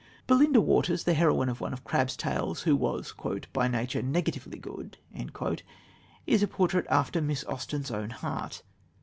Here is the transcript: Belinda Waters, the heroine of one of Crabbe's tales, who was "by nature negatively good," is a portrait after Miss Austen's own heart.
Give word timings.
Belinda 0.25 0.59
Waters, 0.59 1.03
the 1.03 1.13
heroine 1.13 1.47
of 1.47 1.61
one 1.61 1.73
of 1.73 1.83
Crabbe's 1.83 2.17
tales, 2.17 2.63
who 2.63 2.75
was 2.75 3.13
"by 3.53 3.67
nature 3.67 4.01
negatively 4.01 4.57
good," 4.57 4.97
is 6.25 6.41
a 6.41 6.47
portrait 6.47 6.87
after 6.89 7.21
Miss 7.21 7.43
Austen's 7.43 7.91
own 7.91 8.09
heart. 8.09 8.63